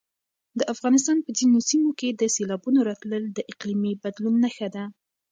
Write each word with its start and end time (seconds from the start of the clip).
د 0.59 0.61
افغانستان 0.73 1.17
په 1.25 1.31
ځینو 1.39 1.57
سیمو 1.69 1.91
کې 1.99 2.09
د 2.11 2.23
سېلابونو 2.35 2.79
راتلل 2.89 3.23
د 3.31 3.39
اقلیمي 3.51 3.93
بدلون 4.03 4.35
نښه 4.43 4.67
ده. 4.75 4.83